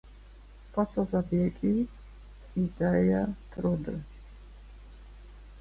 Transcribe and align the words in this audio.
"Poco 0.77 1.03
zabiegi, 1.11 1.73
ideje, 2.63 3.21
trudy?" 3.53 3.99